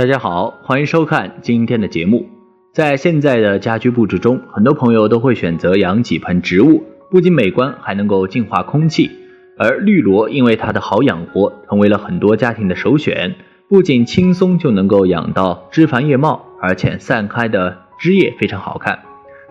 [0.00, 2.26] 大家好，欢迎收看今天的节目。
[2.72, 9.10] 在现在的家居布置中，很多朋友都会选择养几盆植物，不仅美观，还能够净化空气。
[9.58, 13.34] 而绿萝因为它的好养活，成为了很多家庭的首选。
[13.68, 19.00] 不仅轻松就能够养到枝繁叶茂，而且散开的枝叶非常好看。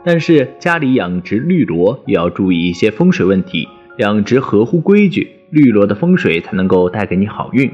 [0.03, 3.67] 但是家里养殖绿萝也要注意一些风水问题，
[3.99, 7.71] 养殖合乎规矩，绿萝的风水才能够带给你好运。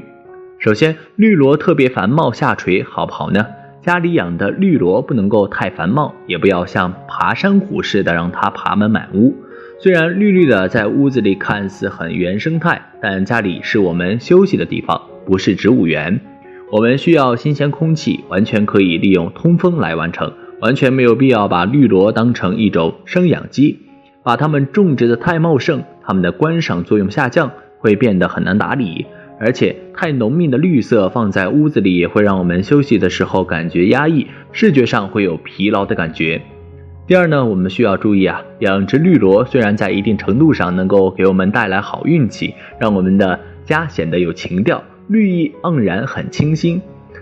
[0.58, 3.46] 首先，绿萝特别繁茂下垂，好不好呢？
[3.82, 9.34] 家里养的绿萝不能够太繁茂，也不要像爬山虎似的让它爬满满屋。
[9.78, 16.18] 虽然绿绿的在屋子里看似很原生态，但家里是我们休息的地方，不是植物园。
[16.72, 23.78] 我们需要新鲜空气，完全可以利用通风来完成，完全没有必要把绿萝当成一种生养鸡，
[24.24, 29.06] 把它们种植的太茂盛，它们的观赏作用下降，会变得很难打理。
[29.38, 36.40] 而且太浓密的绿色放在屋子里也会让我们休息的时候感觉压抑，视觉上会有疲劳的感觉。
[37.06, 46.80] 第二呢，我们需要注意啊，养殖绿萝虽然在一定程度上能够给我们带来好运气，让我们的家显得有情调，绿意盎然，很清新。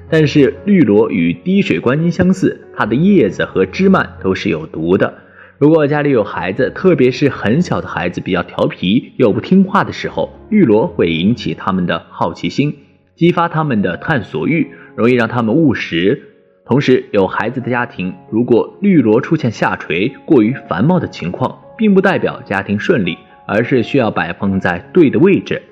[0.08, 5.12] 但是绿萝与滴水观音相似，它的叶子和枝蔓都是有毒的。
[5.56, 12.74] 如果家里有孩子，特别是很小的孩子比较调皮又不听话的时候，绿萝会引起他们的好奇心，
[13.14, 16.20] 激发他们的探索欲，容易让他们误食。
[16.66, 25.62] 同时，有孩子的家庭，如果绿萝出现下垂、过于繁茂的情况，并不代表家庭顺利，而是需要摆放在对的位置，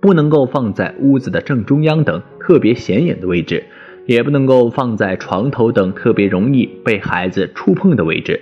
[0.00, 3.62] 不能够放在屋子的正中央等特别显眼的位置，
[4.06, 8.40] 也不能够放在床头等特别容易被孩子触碰的位置。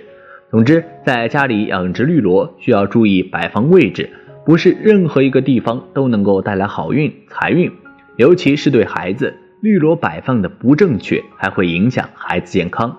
[0.55, 4.09] 总之，在家里养殖绿萝需要注意摆放位置，
[4.45, 7.69] 不是任何一个地方都能够带来好运财运，
[8.15, 12.95] 尤其是对孩子，绿萝摆放的不正确还会影响孩子健康。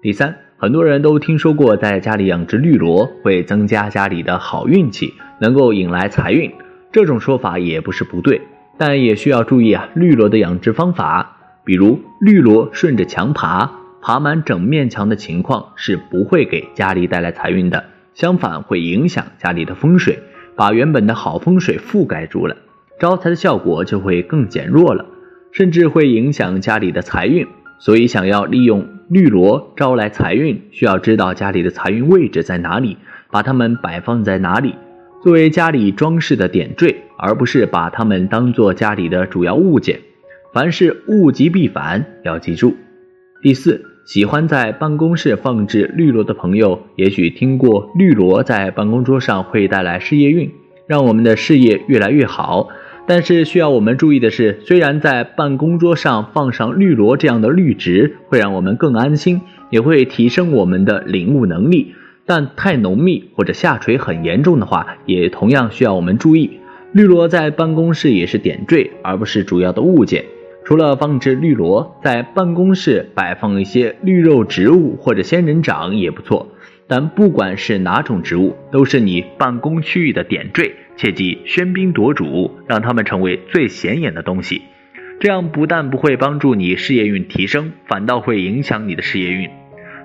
[0.00, 6.52] 第三，很多人都听说过在家里养殖绿萝会增加家里的好运气，能够引来财运，
[6.92, 8.40] 这种说法也不是不对，
[8.78, 13.79] 但也需要注意啊，绿萝的养殖方法，比如绿萝顺着墙爬。
[14.02, 17.84] 爬满整面墙的情况是不会给家里带来财运的，
[18.14, 20.18] 相反会影响家里的风水，
[20.56, 22.56] 把原本的好风水覆盖住了，
[22.98, 25.04] 招财的效果就会更减弱了，
[25.52, 27.46] 甚至会影响家里的财运。
[27.78, 32.96] 所以，想要利用绿萝招来财运，需要知道家里的财运位置在哪里，
[33.30, 34.74] 把它们摆放在哪里，
[35.22, 40.00] 作为家里装饰的点缀，而不是把它们当做家里的主要物件。
[40.52, 42.76] 凡事物极必反，要记住。
[43.42, 43.89] 第四。
[44.12, 50.50] 喜欢在办公室放置绿萝的朋友，也许听过绿萝在办公桌上会带来事业运，
[50.88, 52.70] 让我们的事业越来越好。
[53.06, 61.94] 但是需要我们注意的是，虽然在办公桌上放上绿萝这样的绿植会让我们更安心，也会提升我们的领悟能力，
[62.26, 66.58] 但太浓密或者下垂很严重的话，也同样需要我们注意。
[66.90, 70.24] 绿萝在办公室也是点缀，而不是主要的物件。
[70.64, 76.48] 除了放置绿萝，在办公室摆放一些绿肉植物或者仙人掌也不错。
[76.86, 84.62] 但不管是哪种植物，都是你办公区域的点缀，切忌喧宾夺主，让它们成为最显眼的东西。
[85.20, 89.48] 这样不但不会帮助你事业运提升，反倒会影响你的事业运。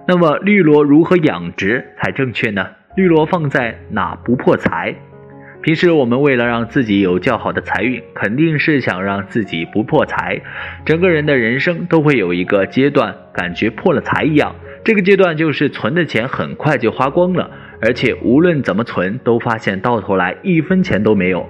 [0.07, 2.67] 那么绿萝如何养殖才正确呢？
[2.95, 4.95] 绿萝放在哪不破财？
[5.65, 10.39] 平时我们为了让自己有较好的财运，肯定是想让自己不破财。
[10.85, 14.55] 整个人的人生都会有一个阶段，感觉破了财一样。
[14.83, 17.49] 这个阶段就是存的钱很快就花光了，
[17.81, 21.43] 而且无论怎么存，都发现到头来一分钱都没有。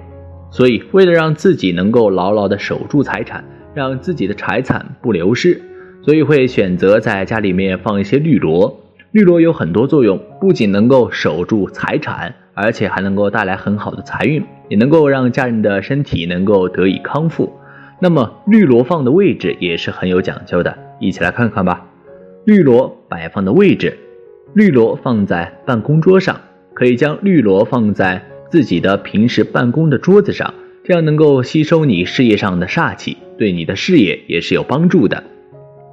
[0.50, 5.60] 所以，为了让自己能够牢牢的守住财产，让自己的财产不流失，
[6.00, 8.80] 所以会选择在家里面放一些绿萝。
[9.12, 12.34] 绿萝有很多作用，不仅能够守住财产。
[12.56, 17.52] 而且还能够带来很好的财运，也能够让家人的身体能够得以康复。
[18.00, 21.86] 那么绿萝放的位置也是很有讲究的，一起来看看吧。
[22.44, 23.98] 绿萝摆放的位置，
[24.54, 26.40] 绿萝放在办公桌上，
[26.72, 35.22] 可以将绿萝放在自己的平时办公的桌子上，这样能够吸收你事业上的煞气，对你的事业也是有帮助的。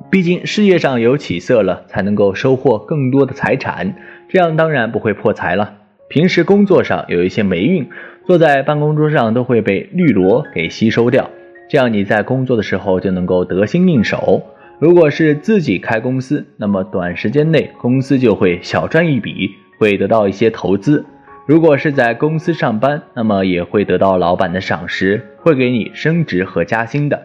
[0.10, 3.96] 毕竟事业上有起色了，才能够收获更多的财产，
[4.30, 5.74] 这样当然不会破财了。
[6.14, 7.90] 平时工作上有一些霉运，
[8.28, 11.28] 坐在办公桌上都会被绿萝给吸收掉，
[11.68, 14.44] 这样你在工作的时候就能够得心应手。
[14.78, 19.50] 如果是自己开公司，那么短时间内公司就会小赚一笔，
[19.80, 21.04] 会得到一些投资。
[21.48, 27.20] 如果是在公司上班，那么也会得到老板的赏识，会给你升职和加薪的。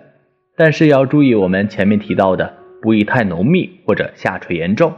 [0.56, 2.54] 但是要注意我们前面提到的。
[2.80, 4.94] 不宜太浓密或者下垂严重。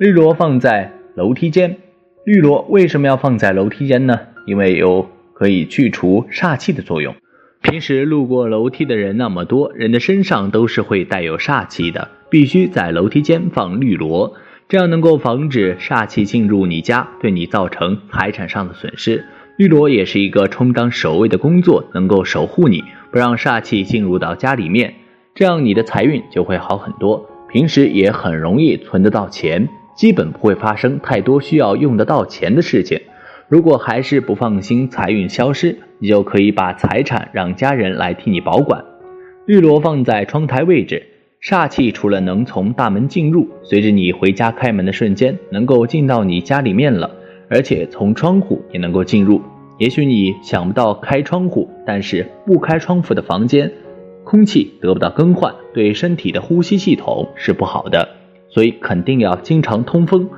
[0.00, 1.76] 绿萝放在楼梯间，
[2.24, 4.18] 绿萝为什么要放在楼梯间呢？
[4.46, 7.14] 因为有可以去除煞气的作用。
[7.60, 14.34] 平时路过楼梯的人那么多，人的身上都是会带有煞气的，必须在楼梯间放绿萝，
[14.68, 19.26] 这样能够防止煞气进入你家，对你造成财产上的损失。
[19.58, 24.94] 绿萝也是一个充当守卫的工作，能够守护你，不让煞气进入到家里面。
[25.34, 33.00] 这样你的财运就会好很多，平时也很容易存得到钱，基本不会发生太多需要用得到钱的事情。
[33.48, 38.84] 如果还是不放心财运消失，你就可以把财产让家人来替你保管。
[39.46, 41.06] 绿萝放在窗台位置，
[41.42, 47.10] 煞气除了能从大门进入，随着你回家开门的瞬间，能够进到你家里面了，
[47.50, 49.42] 而且从窗户也能够进入。
[49.78, 53.70] 也许你想不到开窗户，但是不开窗户的房间。
[54.24, 58.13] 空气得不到更换，对身体的呼吸系统是不好的，
[58.54, 60.30] 所以肯定要经常通风。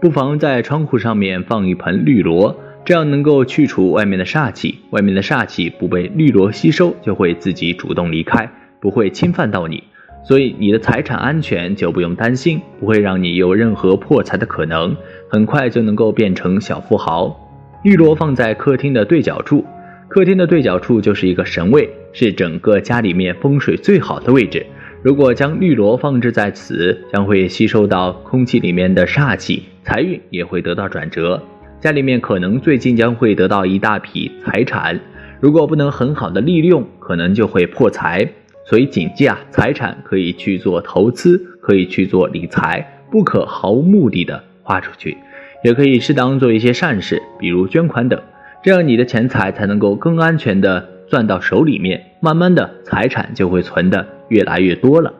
[0.00, 4.78] 不妨在窗户上面放一盆绿萝，这样能够去除外面的煞气。
[4.88, 9.84] 外面的煞气不被绿萝吸收，就会自己主动离开，不会侵犯到你。
[10.22, 14.96] 所以你的财产安全就不用担心，不会让你有任何破财的可能，
[15.28, 17.36] 很快就能够变成小富豪。
[17.84, 19.64] 绿萝放在客厅的对角处。
[20.08, 24.66] 客厅的对角处就是一个神位，是整个家里面风水最好的位置。
[25.02, 31.42] 如果将绿萝放置在此，将会吸收到空气里面的煞气，财运也会得到转折。
[31.80, 35.00] 家里面可能最近将会得到一大笔财产，
[35.40, 38.28] 如果不能很好的利用，可能就会破财。
[38.66, 45.16] 所以谨记啊，财产可以去做投资，可以去做理财，不可毫无目的的花出去，
[45.64, 48.20] 也可以适当做一些善事，比如捐款等。
[48.62, 55.12] 这样你的钱财才能够更安全的攥到手里面，慢慢的财产就会存的越来越多了。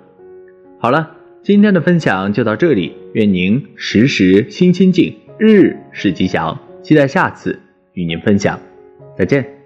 [0.78, 1.10] 好了，
[1.42, 7.58] 今天的分享就到这里，愿您时时心清静，日日是吉祥，期待下次
[7.92, 8.58] 与您分享，
[9.19, 9.59] 再见。